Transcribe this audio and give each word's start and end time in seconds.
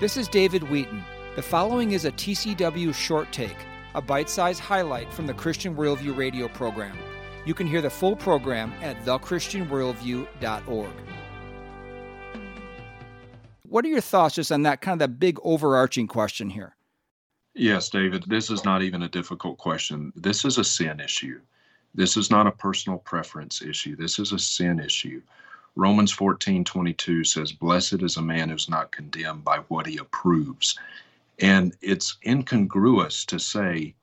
This 0.00 0.16
is 0.16 0.26
David 0.26 0.64
Wheaton. 0.64 1.04
The 1.36 1.42
following 1.42 1.92
is 1.92 2.04
a 2.04 2.10
TCW 2.10 2.92
short 2.92 3.30
take, 3.30 3.56
a 3.94 4.02
bite 4.02 4.28
sized 4.28 4.58
highlight 4.58 5.12
from 5.12 5.28
the 5.28 5.34
Christian 5.34 5.76
Worldview 5.76 6.16
radio 6.16 6.48
program. 6.48 6.98
You 7.46 7.54
can 7.54 7.68
hear 7.68 7.80
the 7.80 7.90
full 7.90 8.16
program 8.16 8.72
at 8.82 9.00
thechristianworldview.org. 9.04 10.90
What 13.68 13.84
are 13.84 13.88
your 13.88 14.00
thoughts 14.00 14.34
just 14.34 14.50
on 14.50 14.62
that 14.62 14.80
kind 14.80 14.94
of 14.94 14.98
that 14.98 15.20
big 15.20 15.38
overarching 15.44 16.08
question 16.08 16.50
here? 16.50 16.74
Yes, 17.54 17.88
David, 17.88 18.24
this 18.26 18.50
is 18.50 18.64
not 18.64 18.82
even 18.82 19.02
a 19.02 19.08
difficult 19.08 19.58
question. 19.58 20.12
This 20.16 20.44
is 20.44 20.58
a 20.58 20.64
sin 20.64 20.98
issue. 20.98 21.40
This 21.94 22.16
is 22.16 22.32
not 22.32 22.48
a 22.48 22.50
personal 22.50 22.98
preference 22.98 23.62
issue. 23.62 23.94
This 23.94 24.18
is 24.18 24.32
a 24.32 24.40
sin 24.40 24.80
issue. 24.80 25.22
Romans 25.76 26.12
14 26.12 26.64
22 26.64 27.24
says, 27.24 27.52
Blessed 27.52 28.02
is 28.02 28.16
a 28.16 28.22
man 28.22 28.48
who's 28.48 28.68
not 28.68 28.92
condemned 28.92 29.44
by 29.44 29.58
what 29.68 29.86
he 29.86 29.98
approves. 29.98 30.78
And 31.40 31.74
it's 31.80 32.16
incongruous 32.24 33.24
to 33.26 33.40
say 33.40 33.94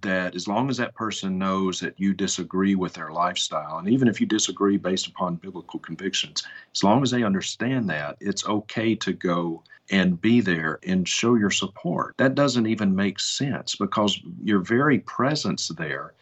that 0.00 0.34
as 0.34 0.48
long 0.48 0.70
as 0.70 0.78
that 0.78 0.94
person 0.94 1.38
knows 1.38 1.80
that 1.80 1.98
you 2.00 2.14
disagree 2.14 2.74
with 2.74 2.94
their 2.94 3.10
lifestyle, 3.10 3.78
and 3.78 3.88
even 3.88 4.08
if 4.08 4.20
you 4.20 4.26
disagree 4.26 4.78
based 4.78 5.06
upon 5.06 5.36
biblical 5.36 5.78
convictions, 5.78 6.44
as 6.74 6.82
long 6.82 7.02
as 7.02 7.10
they 7.10 7.24
understand 7.24 7.90
that, 7.90 8.16
it's 8.20 8.46
okay 8.46 8.94
to 8.94 9.12
go 9.12 9.62
and 9.90 10.20
be 10.20 10.40
there 10.40 10.78
and 10.86 11.06
show 11.06 11.34
your 11.34 11.50
support. 11.50 12.14
That 12.16 12.34
doesn't 12.34 12.66
even 12.66 12.96
make 12.96 13.20
sense 13.20 13.76
because 13.76 14.18
your 14.42 14.60
very 14.60 15.00
presence 15.00 15.68
there 15.68 16.14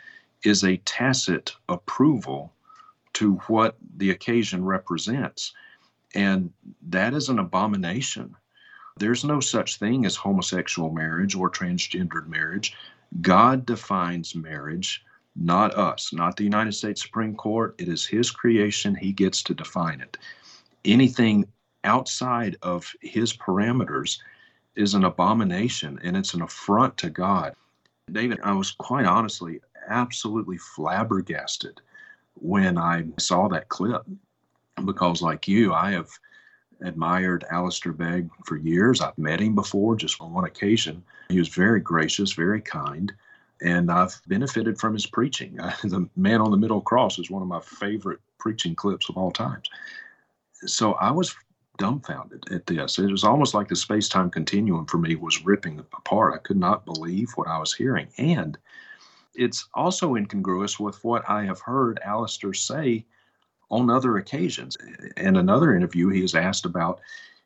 is 0.45 0.65
a 0.65 0.79
tacit 0.79 1.53
approval 1.69 2.53
to 3.15 3.35
what 3.47 3.77
the 3.97 4.11
occasion 4.11 4.65
represents. 4.65 5.53
And 6.15 6.53
that 6.89 7.15
is 7.15 7.29
an 7.29 7.39
abomination. 7.39 8.35
There's 8.99 9.25
no 9.25 9.41
such 9.41 9.79
thing 9.79 10.05
as 10.05 10.17
homosexual 10.17 10.91
marriage 10.91 11.35
or 11.35 11.51
transgendered 11.51 12.27
marriage. 12.27 12.77
God 13.21 13.67
defines 13.67 14.35
marriage, 14.35 15.05
not 15.37 15.75
us, 15.75 16.13
not 16.13 16.37
the 16.37 16.45
United 16.45 16.73
States 16.73 17.03
Supreme 17.03 17.35
Court. 17.35 17.75
It 17.79 17.89
is 17.89 18.05
His 18.05 18.31
creation. 18.31 18.95
He 18.95 19.13
gets 19.13 19.43
to 19.45 19.55
define 19.55 20.01
it. 20.01 20.17
Anything 20.85 21.47
outside 21.85 22.57
of 22.63 22.93
His 23.01 23.33
parameters 23.33 24.19
is 24.77 24.95
an 24.95 25.05
abomination 25.05 25.99
and 26.03 26.17
it's 26.17 26.35
an 26.35 26.43
affront 26.43 26.97
to 26.99 27.11
God. 27.11 27.55
David, 28.11 28.41
I 28.43 28.53
was 28.53 28.73
quite 28.73 29.07
honestly 29.07 29.61
absolutely 29.89 30.59
flabbergasted 30.59 31.81
when 32.41 32.79
I 32.79 33.05
saw 33.19 33.49
that 33.49 33.69
clip 33.69 34.03
because, 34.85 35.23
like 35.23 35.47
you, 35.47 35.73
I 35.73 35.93
have 35.93 36.09
admired 36.83 37.45
Alistair 37.51 37.93
Begg 37.93 38.31
for 38.45 38.57
years. 38.57 39.01
I've 39.01 39.19
met 39.19 39.41
him 39.41 39.55
before 39.55 39.97
just 39.97 40.21
on 40.21 40.33
one 40.33 40.45
occasion. 40.45 41.03
He 41.29 41.39
was 41.39 41.49
very 41.49 41.81
gracious, 41.81 42.33
very 42.33 42.61
kind, 42.61 43.13
and 43.63 43.91
I've 43.91 44.21
benefited 44.27 44.79
from 44.79 44.95
his 44.95 45.07
preaching. 45.07 45.57
the 45.85 46.09
Man 46.17 46.41
on 46.41 46.51
the 46.51 46.57
Middle 46.57 46.81
Cross 46.81 47.19
is 47.19 47.31
one 47.31 47.43
of 47.43 47.49
my 47.49 47.61
favorite 47.61 48.21
preaching 48.39 48.75
clips 48.75 49.09
of 49.09 49.17
all 49.17 49.31
times. 49.31 49.69
So 50.67 50.95
I 50.95 51.11
was 51.11 51.35
dumbfounded 51.79 52.45
at 52.53 52.67
this. 52.67 52.99
It 52.99 53.11
was 53.11 53.25
almost 53.25 53.55
like 53.55 53.69
the 53.69 53.77
space 53.77 54.09
time 54.09 54.31
continuum 54.31 54.87
for 54.87 54.99
me 54.99 55.17
was 55.17 55.45
ripping 55.45 55.79
apart. 55.79 56.35
I 56.35 56.39
could 56.39 56.59
not 56.59 56.85
believe 56.85 57.31
what 57.33 57.49
I 57.49 57.59
was 57.59 57.73
hearing. 57.73 58.09
And 58.19 58.59
it's 59.35 59.69
also 59.75 60.15
incongruous 60.17 60.79
with 60.79 61.03
what 61.05 61.29
I 61.29 61.45
have 61.45 61.61
heard 61.61 62.01
Alistair 62.05 62.55
say 62.55 63.05
on 63.71 63.91
other 63.91 64.17
occasions. 64.17 64.77
In 65.17 65.37
another 65.37 65.75
interview, 65.75 66.09
he 66.09 66.25
is 66.25 66.35
asked 66.35 66.65
about 66.65 67.01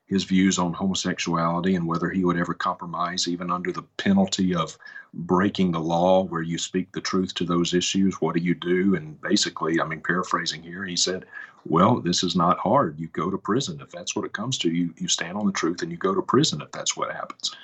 his 0.07 0.25
views 0.25 0.59
on 0.59 0.73
homosexuality 0.73 1.77
and 1.77 1.87
whether 1.87 2.11
he 2.11 2.25
would 2.25 2.37
ever 2.37 2.55
compromise, 2.55 3.27
even 3.27 3.51
under 3.51 3.73
the 3.73 3.83
penalty 3.97 4.55
of 4.55 4.77
breaking 5.15 5.73
the 5.73 5.81
law, 5.81 6.25
where 6.25 6.43
you 6.43 6.59
speak 6.59 6.93
the 6.93 7.01
truth 7.01 7.33
to 7.35 7.45
those 7.45 7.73
issues. 7.73 8.21
What 8.21 8.35
do 8.35 8.41
you 8.41 8.55
do? 8.55 8.97
And 8.97 9.19
basically, 9.21 9.81
I 9.81 9.87
mean, 9.87 10.01
paraphrasing 10.01 10.63
here, 10.63 10.85
he 10.85 10.97
said, 10.97 11.25
Well, 11.65 12.01
this 12.01 12.23
is 12.23 12.37
not 12.37 12.59
hard. 12.59 12.99
You 12.99 13.09
go 13.09 13.31
to 13.31 13.39
prison. 13.39 13.81
If 13.81 13.91
that's 13.91 14.15
what 14.15 14.27
it 14.27 14.35
comes 14.35 14.59
to, 14.59 14.71
you, 14.71 14.93
you 14.99 15.09
stand 15.09 15.39
on 15.39 15.47
the 15.47 15.53
truth 15.53 15.83
and 15.83 15.91
you 15.91 15.97
go 15.97 16.15
to 16.15 16.23
prison 16.23 16.61
if 16.61 16.71
that's 16.73 16.97
what 16.97 17.13
happens. 17.13 17.55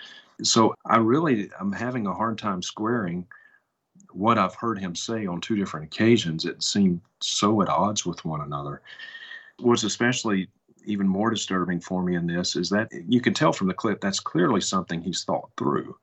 So 0.42 0.74
I 0.86 0.96
really, 0.96 1.50
I'm 1.60 1.72
having 1.72 2.06
a 2.06 2.14
hard 2.14 2.38
time 2.38 2.62
squaring 2.62 3.26
what 4.12 4.38
I've 4.38 4.54
heard 4.54 4.78
him 4.78 4.94
say 4.94 5.26
on 5.26 5.40
two 5.40 5.56
different 5.56 5.86
occasions, 5.86 6.44
it 6.44 6.62
seemed 6.62 7.00
so 7.20 7.62
at 7.62 7.68
odds 7.68 8.04
with 8.06 8.24
one 8.24 8.40
another. 8.40 8.82
What's 9.60 9.84
especially 9.84 10.48
even 10.86 11.06
more 11.06 11.30
disturbing 11.30 11.80
for 11.80 12.02
me 12.02 12.16
in 12.16 12.26
this 12.26 12.56
is 12.56 12.70
that 12.70 12.90
you 13.08 13.20
can 13.20 13.34
tell 13.34 13.52
from 13.52 13.68
the 13.68 13.74
clip 13.74 14.00
that's 14.00 14.20
clearly 14.20 14.60
something 14.60 15.02
he's 15.02 15.24
thought 15.24 15.50
through. 15.56 15.96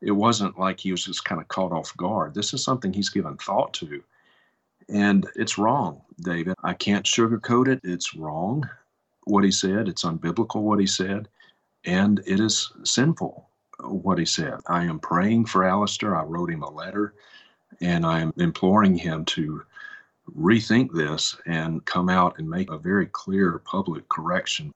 It 0.00 0.12
wasn't 0.12 0.58
like 0.58 0.80
he 0.80 0.90
was 0.90 1.04
just 1.04 1.24
kind 1.24 1.40
of 1.40 1.48
caught 1.48 1.72
off 1.72 1.96
guard. 1.96 2.34
This 2.34 2.52
is 2.54 2.62
something 2.62 2.92
he's 2.92 3.08
given 3.08 3.36
thought 3.36 3.72
to. 3.74 4.02
And 4.88 5.26
it's 5.34 5.58
wrong, 5.58 6.02
David. 6.20 6.54
I 6.62 6.74
can't 6.74 7.04
sugarcoat 7.04 7.68
it. 7.68 7.80
It's 7.82 8.14
wrong 8.14 8.68
what 9.24 9.44
he 9.44 9.50
said. 9.50 9.88
It's 9.88 10.04
unbiblical 10.04 10.62
what 10.62 10.78
he 10.78 10.86
said. 10.86 11.28
And 11.84 12.20
it 12.26 12.40
is 12.40 12.72
sinful 12.84 13.48
what 13.80 14.18
he 14.18 14.24
said. 14.24 14.60
I 14.66 14.84
am 14.84 14.98
praying 14.98 15.46
for 15.46 15.64
Alistair. 15.64 16.16
I 16.16 16.22
wrote 16.22 16.50
him 16.50 16.62
a 16.62 16.70
letter 16.70 17.14
and 17.80 18.04
I'm 18.06 18.32
imploring 18.36 18.96
him 18.96 19.24
to 19.26 19.62
rethink 20.36 20.92
this 20.92 21.36
and 21.46 21.84
come 21.84 22.08
out 22.08 22.38
and 22.38 22.48
make 22.48 22.70
a 22.70 22.78
very 22.78 23.06
clear 23.06 23.60
public 23.64 24.08
correction. 24.08 24.72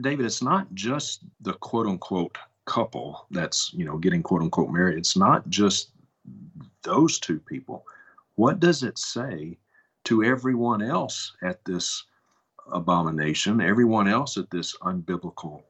David, 0.00 0.26
it's 0.26 0.42
not 0.42 0.72
just 0.74 1.24
the 1.40 1.54
quote 1.54 1.86
unquote 1.86 2.38
couple 2.64 3.26
that's, 3.30 3.72
you 3.74 3.84
know, 3.84 3.98
getting 3.98 4.22
quote 4.22 4.42
unquote 4.42 4.70
married. 4.70 4.98
It's 4.98 5.16
not 5.16 5.48
just 5.48 5.90
those 6.82 7.18
two 7.18 7.38
people. 7.40 7.84
What 8.36 8.60
does 8.60 8.82
it 8.82 8.98
say 8.98 9.58
to 10.04 10.24
everyone 10.24 10.82
else 10.82 11.32
at 11.42 11.64
this 11.64 12.04
abomination, 12.72 13.60
everyone 13.60 14.08
else 14.08 14.36
at 14.36 14.50
this 14.50 14.76
unbiblical 14.78 15.62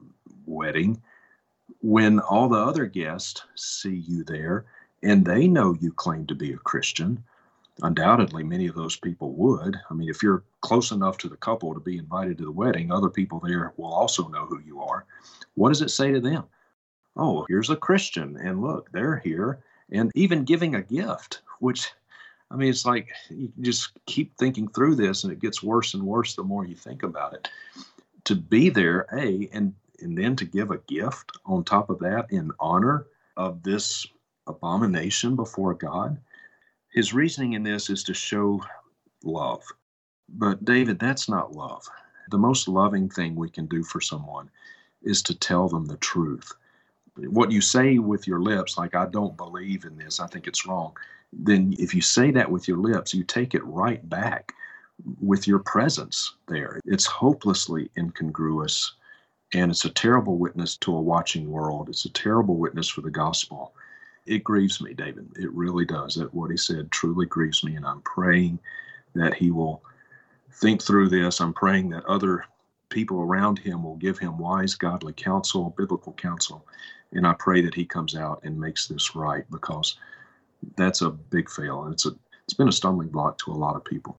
wedding, 0.46 1.02
when 1.80 2.20
all 2.20 2.48
the 2.48 2.58
other 2.58 2.86
guests 2.86 3.42
see 3.56 3.96
you 3.96 4.24
there 4.24 4.66
and 5.02 5.24
they 5.24 5.48
know 5.48 5.76
you 5.80 5.92
claim 5.92 6.26
to 6.26 6.34
be 6.34 6.52
a 6.52 6.58
Christian, 6.58 7.22
undoubtedly 7.82 8.44
many 8.44 8.66
of 8.66 8.74
those 8.74 8.96
people 8.96 9.32
would. 9.32 9.76
I 9.90 9.94
mean, 9.94 10.08
if 10.08 10.22
you're 10.22 10.44
close 10.60 10.90
enough 10.90 11.18
to 11.18 11.28
the 11.28 11.36
couple 11.36 11.74
to 11.74 11.80
be 11.80 11.98
invited 11.98 12.38
to 12.38 12.44
the 12.44 12.52
wedding, 12.52 12.90
other 12.90 13.10
people 13.10 13.40
there 13.40 13.72
will 13.76 13.92
also 13.92 14.28
know 14.28 14.46
who 14.46 14.60
you 14.60 14.80
are. 14.80 15.04
What 15.54 15.70
does 15.70 15.82
it 15.82 15.90
say 15.90 16.12
to 16.12 16.20
them? 16.20 16.44
Oh, 17.16 17.44
here's 17.48 17.70
a 17.70 17.76
Christian, 17.76 18.36
and 18.38 18.62
look, 18.62 18.90
they're 18.92 19.18
here, 19.18 19.62
and 19.90 20.10
even 20.14 20.44
giving 20.44 20.74
a 20.74 20.82
gift, 20.82 21.42
which 21.60 21.90
I 22.50 22.56
mean, 22.56 22.68
it's 22.68 22.84
like 22.84 23.10
you 23.30 23.50
just 23.62 23.92
keep 24.06 24.36
thinking 24.36 24.68
through 24.68 24.96
this, 24.96 25.24
and 25.24 25.32
it 25.32 25.40
gets 25.40 25.62
worse 25.62 25.94
and 25.94 26.02
worse 26.02 26.34
the 26.34 26.42
more 26.42 26.66
you 26.66 26.76
think 26.76 27.02
about 27.02 27.32
it. 27.32 27.48
To 28.24 28.34
be 28.34 28.68
there, 28.68 29.06
A, 29.12 29.48
and 29.52 29.74
and 30.00 30.18
then 30.18 30.36
to 30.36 30.44
give 30.44 30.70
a 30.70 30.78
gift 30.78 31.32
on 31.46 31.64
top 31.64 31.88
of 31.88 31.98
that 32.00 32.26
in 32.30 32.50
honor 32.60 33.06
of 33.36 33.62
this 33.62 34.06
abomination 34.46 35.36
before 35.36 35.74
God. 35.74 36.18
His 36.92 37.14
reasoning 37.14 37.54
in 37.54 37.62
this 37.62 37.90
is 37.90 38.02
to 38.04 38.14
show 38.14 38.62
love. 39.24 39.62
But, 40.28 40.64
David, 40.64 40.98
that's 40.98 41.28
not 41.28 41.52
love. 41.52 41.88
The 42.30 42.38
most 42.38 42.68
loving 42.68 43.08
thing 43.08 43.34
we 43.34 43.50
can 43.50 43.66
do 43.66 43.82
for 43.82 44.00
someone 44.00 44.50
is 45.02 45.22
to 45.22 45.38
tell 45.38 45.68
them 45.68 45.86
the 45.86 45.96
truth. 45.98 46.52
What 47.16 47.50
you 47.50 47.60
say 47.60 47.98
with 47.98 48.26
your 48.26 48.40
lips, 48.40 48.78
like, 48.78 48.94
I 48.94 49.06
don't 49.06 49.36
believe 49.36 49.84
in 49.84 49.96
this, 49.96 50.20
I 50.20 50.26
think 50.26 50.46
it's 50.46 50.66
wrong, 50.66 50.96
then 51.32 51.74
if 51.78 51.94
you 51.94 52.00
say 52.00 52.30
that 52.30 52.50
with 52.50 52.68
your 52.68 52.78
lips, 52.78 53.14
you 53.14 53.24
take 53.24 53.54
it 53.54 53.64
right 53.64 54.06
back 54.08 54.52
with 55.20 55.46
your 55.46 55.58
presence 55.58 56.34
there. 56.48 56.80
It's 56.84 57.06
hopelessly 57.06 57.90
incongruous 57.98 58.94
and 59.54 59.70
it's 59.70 59.84
a 59.84 59.90
terrible 59.90 60.38
witness 60.38 60.76
to 60.78 60.94
a 60.94 61.00
watching 61.00 61.50
world. 61.50 61.88
It's 61.88 62.04
a 62.04 62.12
terrible 62.12 62.56
witness 62.56 62.88
for 62.88 63.02
the 63.02 63.10
gospel 63.10 63.74
it 64.26 64.44
grieves 64.44 64.80
me, 64.80 64.94
David. 64.94 65.28
It 65.36 65.52
really 65.52 65.84
does. 65.84 66.14
That 66.14 66.32
what 66.32 66.50
he 66.50 66.56
said 66.56 66.90
truly 66.90 67.26
grieves 67.26 67.64
me, 67.64 67.76
and 67.76 67.86
I'm 67.86 68.02
praying 68.02 68.58
that 69.14 69.34
he 69.34 69.50
will 69.50 69.82
think 70.52 70.82
through 70.82 71.08
this. 71.08 71.40
I'm 71.40 71.52
praying 71.52 71.90
that 71.90 72.04
other 72.06 72.44
people 72.88 73.20
around 73.20 73.58
him 73.58 73.82
will 73.82 73.96
give 73.96 74.18
him 74.18 74.38
wise, 74.38 74.74
godly 74.74 75.12
counsel, 75.12 75.74
biblical 75.76 76.12
counsel, 76.12 76.66
and 77.12 77.26
I 77.26 77.34
pray 77.38 77.62
that 77.62 77.74
he 77.74 77.84
comes 77.84 78.14
out 78.14 78.40
and 78.44 78.58
makes 78.58 78.86
this 78.86 79.16
right 79.16 79.44
because 79.50 79.96
that's 80.76 81.02
a 81.02 81.10
big 81.10 81.50
fail, 81.50 81.84
and 81.84 81.92
it's 81.92 82.06
a 82.06 82.12
it's 82.44 82.54
been 82.54 82.68
a 82.68 82.72
stumbling 82.72 83.08
block 83.08 83.38
to 83.38 83.52
a 83.52 83.54
lot 83.54 83.76
of 83.76 83.84
people. 83.84 84.16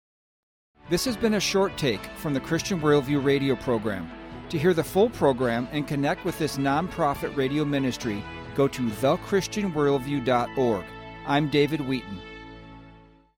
This 0.89 1.05
has 1.05 1.15
been 1.15 1.35
a 1.35 1.39
short 1.39 1.77
take 1.77 2.05
from 2.17 2.33
the 2.33 2.39
Christian 2.39 2.81
Worldview 2.81 3.23
radio 3.23 3.55
program. 3.55 4.09
To 4.49 4.59
hear 4.59 4.73
the 4.73 4.83
full 4.83 5.09
program 5.09 5.67
and 5.71 5.87
connect 5.87 6.25
with 6.25 6.37
this 6.37 6.57
nonprofit 6.57 7.35
radio 7.35 7.65
ministry 7.65 8.23
go 8.55 8.67
to 8.67 8.81
thechristianworldview.org. 8.81 10.85
I'm 11.25 11.49
David 11.49 11.81
Wheaton. 11.81 12.21